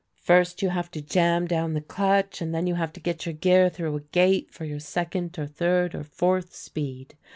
First 0.17 0.63
you 0.63 0.69
have 0.69 0.89
to 0.93 1.01
jam 1.03 1.45
down 1.45 1.75
the 1.75 1.79
clutch, 1.81 2.41
and 2.41 2.55
then 2.55 2.65
you 2.65 2.73
have 2.73 2.91
to 2.93 2.99
get 2.99 3.27
your 3.27 3.33
gear 3.33 3.69
through 3.69 3.95
a 3.95 4.01
gate 4.01 4.51
for 4.51 4.65
your 4.65 4.79
second 4.79 5.37
or 5.37 5.45
third 5.45 5.93
or 5.93 6.03
fourth 6.03 6.55
speed. 6.55 7.13